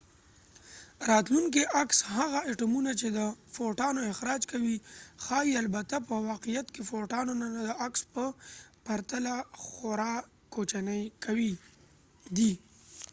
راتلونکی 1.11 1.63
عکس 1.81 1.97
هغه 2.15 2.39
اټومونه 2.51 2.91
چې 2.99 3.07
د 3.17 3.19
فوټانو 3.55 4.01
اخراج 4.11 4.41
کوي 4.51 4.75
ښايي 5.23 5.53
البته 5.63 5.95
په 6.07 6.15
واقعیت 6.29 6.67
کې 6.75 6.81
فوټانونه 6.89 7.45
د 7.67 7.69
عکس 7.85 8.01
په 8.13 8.23
پرتله 8.85 9.35
خورا 9.63 10.15
کوچني 10.53 11.03
دي 12.37 12.53